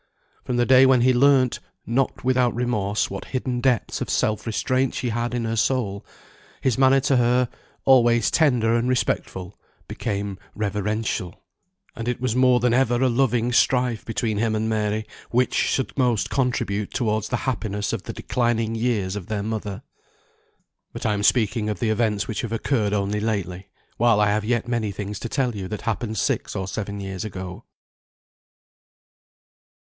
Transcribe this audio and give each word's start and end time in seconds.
From 0.45 0.57
the 0.57 0.65
day 0.65 0.85
when 0.85 0.99
he 1.01 1.13
learnt 1.13 1.59
(not 1.85 2.23
without 2.25 2.53
remorse) 2.55 3.09
what 3.09 3.25
hidden 3.25 3.61
depths 3.61 4.01
of 4.01 4.09
self 4.09 4.45
restraint 4.47 4.95
she 4.95 5.09
had 5.09 5.33
in 5.33 5.45
her 5.45 5.55
soul, 5.55 6.05
his 6.59 6.77
manner 6.77 6.99
to 7.01 7.15
her, 7.17 7.47
always 7.85 8.31
tender 8.31 8.73
and 8.75 8.89
respectful, 8.89 9.57
became 9.87 10.39
reverential; 10.55 11.43
and 11.95 12.07
it 12.09 12.19
was 12.19 12.35
more 12.35 12.59
than 12.59 12.73
ever 12.73 12.95
a 12.95 13.07
loving 13.07 13.53
strife 13.53 14.03
between 14.03 14.37
him 14.39 14.55
and 14.55 14.67
Mary 14.67 15.05
which 15.29 15.53
should 15.53 15.97
most 15.97 16.29
contribute 16.31 16.91
towards 16.91 17.29
the 17.29 17.37
happiness 17.47 17.93
of 17.93 18.03
the 18.03 18.11
declining 18.13 18.73
years 18.75 19.15
of 19.15 19.27
their 19.27 19.43
mother. 19.43 19.83
But 20.91 21.05
I 21.05 21.13
am 21.13 21.23
speaking 21.23 21.69
of 21.69 21.79
the 21.79 21.91
events 21.91 22.27
which 22.27 22.41
have 22.41 22.51
occurred 22.51 22.91
only 22.91 23.19
lately, 23.21 23.69
while 23.97 24.19
I 24.19 24.31
have 24.31 24.43
yet 24.43 24.67
many 24.67 24.91
things 24.91 25.19
to 25.19 25.29
tell 25.29 25.55
you 25.55 25.67
that 25.69 25.81
happened 25.83 26.17
six 26.17 26.55
or 26.55 26.67
seven 26.67 26.99
years 26.99 27.23
ago. 27.23 27.63